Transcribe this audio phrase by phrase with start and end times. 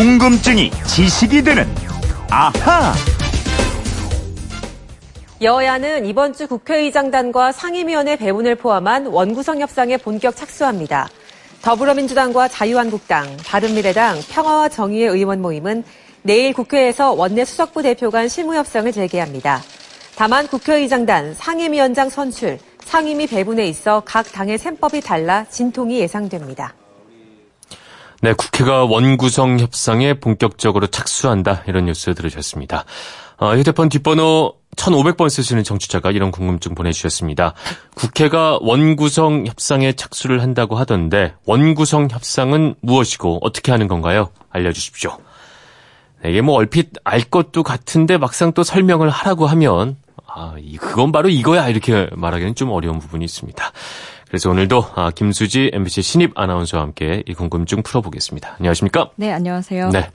[0.00, 1.66] 궁금증이 지식이 되는
[2.30, 2.94] 아하.
[5.42, 11.10] 여야는 이번 주 국회의장단과 상임위원회 배분을 포함한 원구성 협상에 본격 착수합니다.
[11.60, 15.84] 더불어민주당과 자유한국당, 바른미래당, 평화와 정의의 의원 모임은
[16.22, 19.60] 내일 국회에서 원내 수석부 대표 간 실무협상을 재개합니다.
[20.16, 26.72] 다만 국회의장단, 상임위원장 선출, 상임위 배분에 있어 각 당의 셈법이 달라 진통이 예상됩니다.
[28.22, 31.64] 네, 국회가 원구성 협상에 본격적으로 착수한다.
[31.66, 32.84] 이런 뉴스 들으셨습니다.
[33.38, 37.54] 어, 휴대폰 뒷번호 1500번 쓰시는 정치자가 이런 궁금증 보내주셨습니다.
[37.94, 44.28] 국회가 원구성 협상에 착수를 한다고 하던데 원구성 협상은 무엇이고 어떻게 하는 건가요?
[44.50, 45.16] 알려주십시오.
[46.22, 51.30] 네, 이게 뭐 얼핏 알 것도 같은데 막상 또 설명을 하라고 하면 아, 그건 바로
[51.30, 53.72] 이거야 이렇게 말하기는 좀 어려운 부분이 있습니다.
[54.30, 58.56] 그래서 오늘도 아, 김수지 MBC 신입 아나운서와 함께 이 궁금증 풀어보겠습니다.
[58.60, 59.10] 안녕하십니까?
[59.16, 59.90] 네, 안녕하세요.
[59.90, 60.08] 네.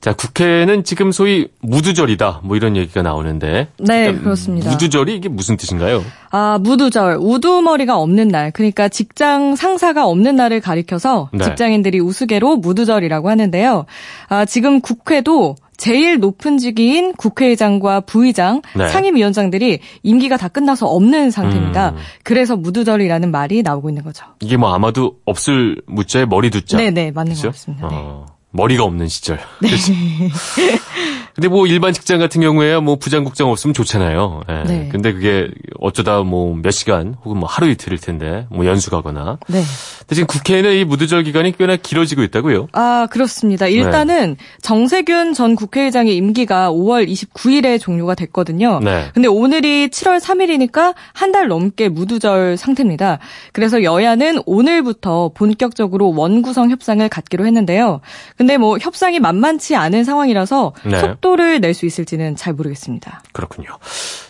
[0.00, 2.40] 자, 국회는 지금 소위 무두절이다.
[2.42, 3.68] 뭐 이런 얘기가 나오는데.
[3.78, 4.70] 네, 그렇습니다.
[4.70, 6.04] 무두절이 이게 무슨 뜻인가요?
[6.30, 7.16] 아, 무두절.
[7.20, 8.50] 우두머리가 없는 날.
[8.50, 11.44] 그러니까 직장 상사가 없는 날을 가리켜서 네.
[11.44, 13.86] 직장인들이 우스개로 무두절이라고 하는데요.
[14.28, 18.88] 아, 지금 국회도 제일 높은 직위인 국회의장과 부의장, 네.
[18.88, 21.90] 상임위원장들이 임기가 다 끝나서 없는 상태입니다.
[21.90, 21.96] 음.
[22.22, 24.24] 그래서 무두절이라는 말이 나오고 있는 거죠.
[24.40, 26.76] 이게 뭐 아마도 없을 무자에 머리 두자.
[26.76, 27.48] 네네, 맞는 그렇죠?
[27.48, 27.88] 것 같습니다.
[27.88, 27.96] 네.
[27.96, 28.26] 어.
[28.50, 29.38] 머리가 없는 시절.
[29.60, 29.68] 네.
[31.34, 34.42] 근데 뭐 일반 직장 같은 경우에야 뭐 부장국장 없으면 좋잖아요.
[34.48, 34.62] 예.
[34.66, 34.88] 네.
[34.90, 35.48] 근데 그게
[35.80, 39.38] 어쩌다 뭐 몇 시간 혹은 뭐 하루 이틀일 텐데 뭐 연수 가거나.
[39.48, 39.60] 네.
[40.00, 42.68] 근데 지금 국회에는 이 무두절 기간이 꽤나 길어지고 있다고요?
[42.72, 43.66] 아 그렇습니다.
[43.66, 44.44] 일단은 네.
[44.62, 48.80] 정세균 전 국회의장의 임기가 5월 29일에 종료가 됐거든요.
[48.82, 49.10] 네.
[49.14, 53.18] 근데 오늘이 7월 3일이니까 한 달 넘게 무두절 상태입니다.
[53.52, 58.00] 그래서 여야는 오늘부터 본격적으로 원구성 협상을 갖기로 했는데요.
[58.36, 61.00] 근데 뭐 협상이 만만치 않은 상황이라서 네.
[61.24, 63.22] 속도를 낼 수 있을지는 잘 모르겠습니다.
[63.32, 63.68] 그렇군요.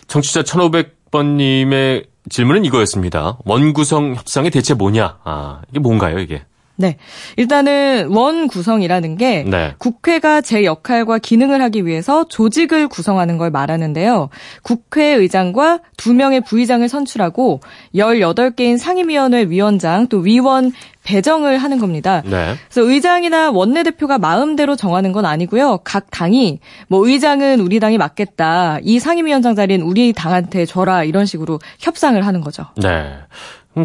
[0.06, 3.38] 청취자 1500번님의 질문은 이거였습니다.
[3.44, 5.18] 원구성 협상이 대체 뭐냐?
[5.24, 6.44] 아, 이게 뭔가요, 이게?
[6.76, 6.96] 네.
[7.36, 9.74] 일단은 원 구성이라는 게 네.
[9.78, 14.28] 국회가 제 역할과 기능을 하기 위해서 조직을 구성하는 걸 말하는데요.
[14.62, 17.60] 국회의장과 두 명의 부의장을 선출하고
[17.94, 20.72] 18개인 상임위원회 위원장 또 위원
[21.04, 22.22] 배정을 하는 겁니다.
[22.24, 22.54] 네.
[22.68, 25.80] 그래서 의장이나 원내대표가 마음대로 정하는 건 아니고요.
[25.84, 28.78] 각 당이 뭐 의장은 우리 당이 맡겠다.
[28.82, 31.04] 이 상임위원장 자리는 우리 당한테 줘라.
[31.04, 32.64] 이런 식으로 협상을 하는 거죠.
[32.76, 33.12] 네.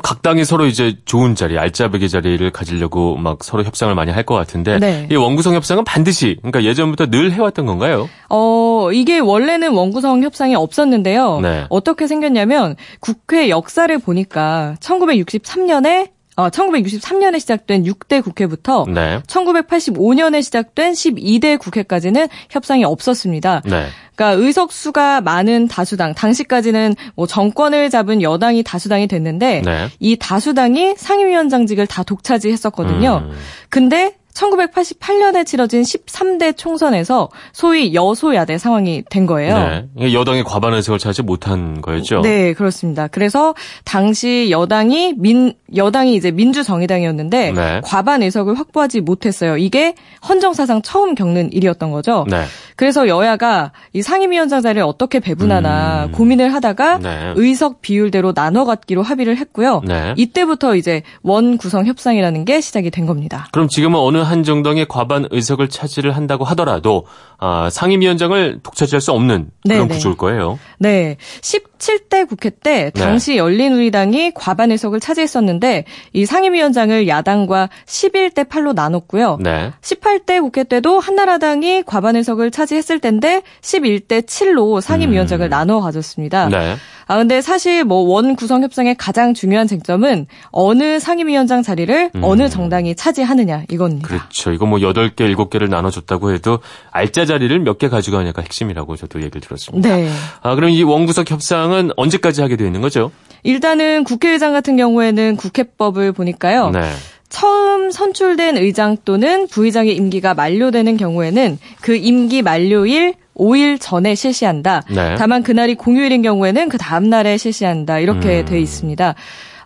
[0.03, 4.35] 각 당이 서로 이제 좋은 자리, 알짜배기 자리를 가지려고 막 서로 협상을 많이 할 것
[4.35, 5.07] 같은데 네.
[5.09, 8.07] 이 원구성 협상은 반드시 그러니까 예전부터 늘 해왔던 건가요?
[8.29, 11.39] 어 이게 원래는 원구성 협상이 없었는데요.
[11.39, 11.66] 네.
[11.69, 19.19] 어떻게 생겼냐면 국회 역사를 보니까 1963년에 어, 1963년에 시작된 6대 국회부터 네.
[19.27, 23.61] 1985년에 시작된 12대 국회까지는 협상이 없었습니다.
[23.66, 23.88] 네.
[24.19, 29.88] 그러니까 의석수가 많은 다수당, 당시까지는 뭐 정권을 잡은 여당이 다수당이 됐는데 네.
[30.00, 33.30] 이 다수당이 상임위원장직을 다 독차지했었거든요.
[33.30, 33.38] 음.
[33.69, 39.85] 근데 1988년에 치러진 13대 총선에서 소위 여소야대 상황이 된 거예요.
[39.97, 40.13] 네.
[40.13, 42.22] 여당이 과반 의석을 차지 못한 거였죠.
[42.22, 43.07] 네, 그렇습니다.
[43.07, 47.81] 그래서 당시 여당이 민 여당이 이제 민주정의당이었는데 네.
[47.83, 49.57] 과반 의석을 확보하지 못했어요.
[49.57, 49.94] 이게
[50.27, 52.25] 헌정사상 처음 겪는 일이었던 거죠.
[52.29, 52.44] 네.
[52.75, 56.11] 그래서 여야가 이 상임위원장 자리를 어떻게 배분하나 음.
[56.13, 57.33] 고민을 하다가 네.
[57.35, 59.81] 의석 비율대로 나눠 갖기로 합의를 했고요.
[59.85, 60.13] 네.
[60.16, 63.47] 이때부터 이제 원 구성 협상이라는 게 시작이 된 겁니다.
[63.51, 67.06] 그럼 지금은 어느 한 정당의 과반 의석을 차지를 한다고 하더라도
[67.38, 69.95] 아, 상임위원장을 독차지할 수 없는 그런 네네.
[69.95, 70.59] 구조일 거예요.
[70.78, 71.17] 네.
[71.41, 73.01] 17대 국회 때 네.
[73.01, 73.38] 당시 네.
[73.38, 79.38] 열린우리당이 과반 의석을 차지했었는데 이 상임위원장을 야당과 11대 8로 나눴고요.
[79.41, 79.72] 네.
[79.81, 85.50] 18대 국회 때도 한나라당이 과반 의석을 차지했을 텐데 11대 7로 상임위원장을 음.
[85.50, 86.50] 나눠 가졌습니다.
[86.50, 86.75] 네.
[87.11, 92.23] 아 근데 사실 뭐 원 구성 협상의 가장 중요한 쟁점은 어느 상임위원장 자리를 음.
[92.23, 94.07] 어느 정당이 차지하느냐 이겁니다.
[94.07, 94.51] 그렇죠.
[94.51, 96.59] 이거 뭐 8개, 7개를 나눠 줬다고 해도
[96.91, 99.89] 알짜 자리를 몇 개 가져가냐가 핵심이라고 저도 얘기를 들었습니다.
[99.95, 100.09] 네.
[100.44, 103.09] 아 그럼 이 원구석 협상은 언제까지 하게 되어 있는 거죠?
[103.44, 106.69] 일단은 국회의장 같은 경우에는 국회법을 보니까요.
[106.69, 106.81] 네.
[107.29, 114.83] 처음 선출된 의장 또는 부의장의 임기가 만료되는 경우에는 그 임기 만료일 5일 전에 실시한다.
[114.94, 115.15] 네.
[115.18, 118.00] 다만 그날이 공휴일인 경우에는 그 다음 날에 실시한다.
[118.00, 118.45] 이렇게 음.
[118.45, 119.15] 돼 있습니다.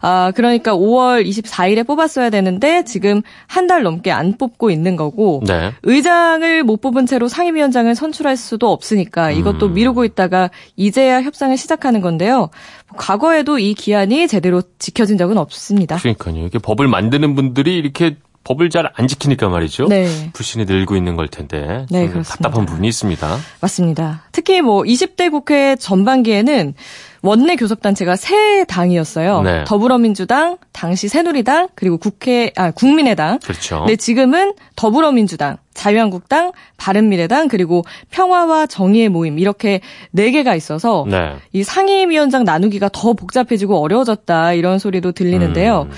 [0.05, 5.71] 아, 그러니까 5월 24일에 뽑았어야 되는데 지금 한 달 넘게 안 뽑고 있는 거고 네.
[5.83, 9.73] 의장을 못 뽑은 채로 상임위원장을 선출할 수도 없으니까 이것도 음.
[9.75, 12.49] 미루고 있다가 이제야 협상을 시작하는 건데요.
[12.97, 15.95] 과거에도 이 기한이 제대로 지켜진 적은 없습니다.
[15.95, 16.45] 그러니까요.
[16.45, 19.87] 이게 법을 만드는 분들이 이렇게 법을 잘 안 지키니까 말이죠.
[19.87, 20.29] 네.
[20.33, 23.37] 불신이 늘고 있는 걸 텐데 네, 답답한 부분이 있습니다.
[23.61, 24.23] 맞습니다.
[24.31, 26.73] 특히 뭐 20대 국회 전반기에는
[27.21, 29.41] 원내 교섭단체가 세 당이었어요.
[29.43, 29.63] 네.
[29.65, 33.39] 더불어민주당, 당시 새누리당, 그리고 국회 아 국민의당.
[33.39, 33.85] 그렇죠.
[33.87, 39.79] 네, 지금은 더불어민주당, 자유한국당, 바른미래당 그리고 평화와 정의의 모임 이렇게
[40.11, 41.35] 네 개가 있어서 네.
[41.53, 45.87] 이 상임위원장 나누기가 더 복잡해지고 어려워졌다 이런 소리도 들리는데요.
[45.89, 45.91] 음.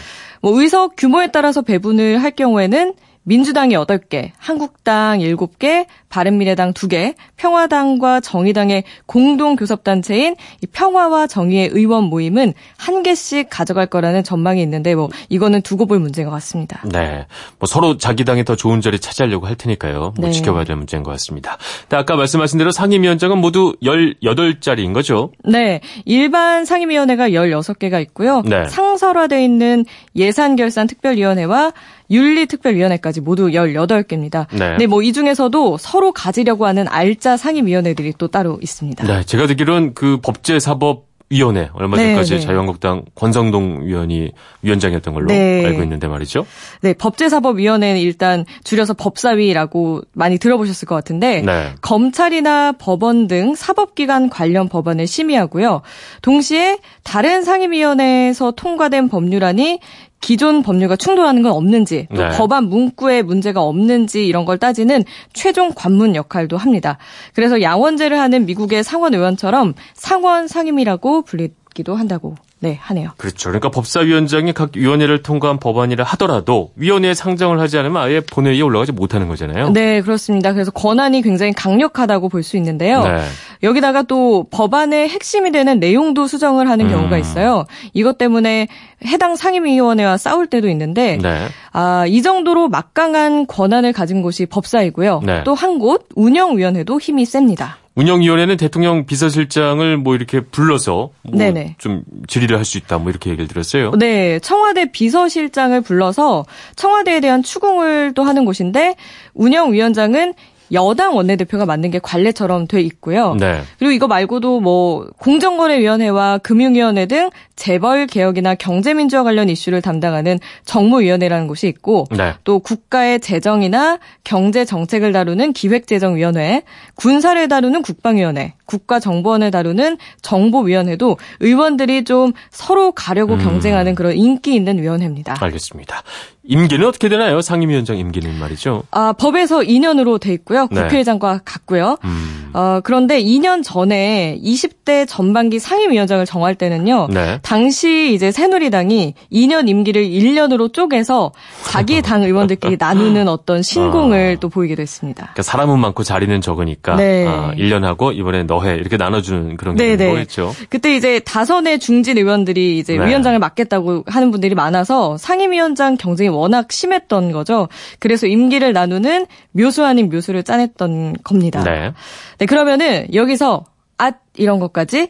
[0.45, 2.93] 뭐 의석 규모에 따라서 배분을 할 경우에는
[3.23, 10.37] 민주당이 8개, 한국당 7개, 바른미래당 2개, 평화당과 정의당의 공동 교섭단체인
[10.71, 16.27] 평화와 정의의 의원 모임은 한 개씩 가져갈 거라는 전망이 있는데 뭐 이거는 두고 볼 문제인
[16.27, 16.81] 것 같습니다.
[16.85, 17.25] 네.
[17.59, 19.99] 뭐 서로 자기 당이 더 좋은 자리 차지하려고 할 테니까요.
[19.99, 20.31] 뭐 네.
[20.31, 21.57] 지켜봐야 될 문제인 것 같습니다.
[21.81, 25.31] 근데 아까 말씀하신 대로 상임위원장은 모두 18자리인 거죠?
[25.43, 25.81] 네.
[26.05, 28.41] 일반 상임위원회가 16개가 있고요.
[28.45, 28.69] 네.
[28.69, 29.83] 상설화되어 있는
[30.15, 31.73] 예산결산특별위원회와
[32.09, 34.45] 윤리특별위원회까지 모두 18개입니다.
[34.53, 34.77] 네.
[34.77, 39.05] 네, 뭐 이 중에서도 서로 가지려고 하는 알짜 상임위원회들이 또 따로 있습니다.
[39.05, 42.45] 네, 제가 듣기로는 그 법제사법 위원회 얼마 전까지 네, 네.
[42.45, 44.31] 자유한국당 권성동 위원이
[44.61, 45.65] 위원장이었던 걸로 네.
[45.65, 46.45] 알고 있는데 말이죠.
[46.81, 51.73] 네, 법제사법위원회는 일단 줄여서 법사위라고 많이 들어보셨을 것 같은데 네.
[51.81, 55.81] 검찰이나 법원 등 사법기관 관련 법안을 심의하고요.
[56.21, 59.79] 동시에 다른 상임위원회에서 통과된 법률안이
[60.21, 62.29] 기존 법률과 충돌하는 건 없는지 또 네.
[62.35, 65.03] 법안 문구에 문제가 없는지 이런 걸 따지는
[65.33, 66.97] 최종 관문 역할도 합니다.
[67.33, 72.35] 그래서 양원제를 하는 미국의 상원 의원처럼 상원 상임이라고 불리기도 한다고
[72.65, 73.11] 네, 하네요.
[73.17, 73.49] 그렇죠.
[73.49, 79.27] 그러니까 법사위원장이 각 위원회를 통과한 법안이라 하더라도 위원회에 상정을 하지 않으면 아예 본회의에 올라가지 못하는
[79.27, 79.69] 거잖아요.
[79.69, 80.51] 네, 그렇습니다.
[80.53, 83.03] 그래서 권한이 굉장히 강력하다고 볼 수 있는데요.
[83.03, 83.21] 네.
[83.63, 86.91] 여기다가 또 법안의 핵심이 되는 내용도 수정을 하는 음.
[86.91, 87.65] 경우가 있어요.
[87.93, 88.67] 이것 때문에
[89.05, 91.47] 해당 상임위원회와 싸울 때도 있는데 네.
[91.71, 95.21] 아, 이 정도로 막강한 권한을 가진 곳이 법사이고요.
[95.25, 95.43] 네.
[95.43, 97.77] 또한 곳 운영위원회도 힘이 셉니다.
[97.95, 103.91] 운영위원회는 대통령 비서실장을 뭐 이렇게 불러서 뭐좀 질의를 할 수 있다 뭐 이렇게 얘기를 들었어요.
[103.91, 106.45] 네, 청와대 비서실장을 불러서
[106.75, 108.95] 청와대에 대한 추궁을 또 하는 곳인데
[109.35, 110.33] 운영위원장은
[110.71, 113.35] 여당 원내대표가 맡는 게 관례처럼 돼 있고요.
[113.35, 113.61] 네.
[113.77, 121.67] 그리고 이거 말고도 뭐 공정거래위원회와 금융위원회 등 재벌 개혁이나 경제민주화 관련 이슈를 담당하는 정무위원회라는 곳이
[121.67, 122.33] 있고 네.
[122.43, 126.63] 또 국가의 재정이나 경제 정책을 다루는 기획재정위원회,
[126.95, 133.39] 군사를 다루는 국방위원회, 국가정보원을 다루는 정보위원회도 의원들이 좀 서로 가려고 음.
[133.39, 135.35] 경쟁하는 그런 인기 있는 위원회입니다.
[135.39, 136.03] 알겠습니다.
[136.47, 137.41] 임기는 어떻게 되나요?
[137.41, 138.83] 상임위원장 임기는 말이죠.
[138.91, 140.67] 아, 법에서 2년으로 돼 있고요.
[140.71, 140.83] 네.
[140.83, 141.39] 국회의장과 네.
[141.43, 141.97] 같고요.
[142.03, 142.51] 음.
[142.53, 147.07] 어, 그런데 2년 전에 20대 전반기 상임위원장을 정할 때는요.
[147.09, 147.39] 네.
[147.41, 151.31] 당시 이제 새누리당이 2년 임기를 1년으로 쪼개서
[151.63, 154.39] 자기 당 의원들끼리 나누는 어떤 신공을 어.
[154.39, 155.23] 또 보이게 됐습니다.
[155.23, 157.25] 그러니까 사람은 많고 자리는 적으니까 네.
[157.27, 160.53] 아, 1년 하고 이번에 너해 이렇게 나눠주는 그런 게 거겠죠.
[160.69, 163.07] 그때 이제 다선의 중진 의원들이 이제 네.
[163.07, 167.67] 위원장을 맡겠다고 하는 분들이 많아서 상임위원장 경쟁이 워낙 심했던 거죠.
[167.99, 171.63] 그래서 임기를 나누는 묘수 아닌 묘수를 짜냈던 겁니다.
[171.63, 171.91] 네.
[172.37, 173.65] 네, 그러면은 여기서
[173.97, 175.09] 앗 이런 것까지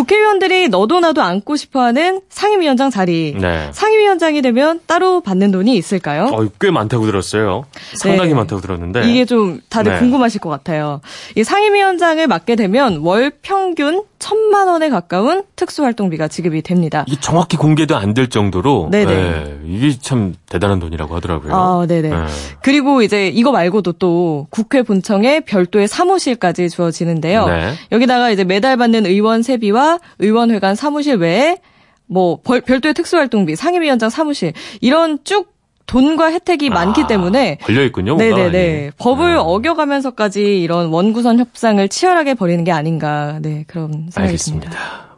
[0.00, 3.36] 국회의원들이 너도 나도 앉고 싶어하는 상임위원장 자리.
[3.38, 3.68] 네.
[3.72, 6.24] 상임위원장이 되면 따로 받는 돈이 있을까요?
[6.32, 7.66] 어, 꽤 많다고 들었어요.
[7.94, 8.34] 상당히 네.
[8.34, 9.10] 많다고 들었는데.
[9.10, 9.98] 이게 좀 다들 네.
[9.98, 11.02] 궁금하실 것 같아요.
[11.36, 17.04] 이 상임위원장을 맡게 되면 월 평균 천만 원에 가까운 특수활동비가 지급이 됩니다.
[17.08, 19.14] 이게 정확히 공개도 안 될 정도로 네네.
[19.14, 21.54] 네, 이게 참 대단한 돈이라고 하더라고요.
[21.54, 22.10] 아, 네네.
[22.10, 22.16] 네.
[22.62, 27.46] 그리고 이제 이거 말고도 또 국회 본청에 별도의 사무실까지 주어지는데요.
[27.46, 27.72] 네.
[27.92, 31.58] 여기다가 이제 매달 받는 의원 세비와 의원회관 사무실 외에
[32.06, 35.52] 뭐 별도의 특수활동비, 상임위원장 사무실 이런 쭉
[35.90, 38.14] 돈과 혜택이 아, 많기 때문에 걸려 있군요.
[38.14, 39.38] 네네네 법을 네.
[39.38, 44.70] 어겨가면서까지 이런 원구선 협상을 치열하게 벌이는 게 아닌가 네 그런 생각이 듭니다.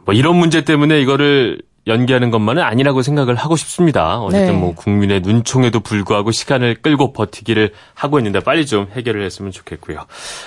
[0.05, 4.19] 뭐 이런 문제 때문에 이거를 연기하는 것만은 아니라고 생각을 하고 싶습니다.
[4.19, 4.59] 어쨌든 네.
[4.59, 10.05] 뭐 국민의 눈총에도 불구하고 시간을 끌고 버티기를 하고 있는데 빨리 좀 해결을 했으면 좋겠고요.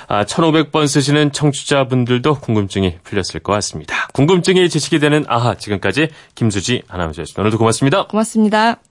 [0.08, 4.08] 아, 1500번 쓰시는 청취자분들도 궁금증이 풀렸을 것 같습니다.
[4.14, 7.42] 궁금증이 지식이 되는 아하 지금까지 김수지 아나운서였습니다.
[7.42, 8.06] 오늘도 고맙습니다.
[8.06, 8.78] 고맙습니다.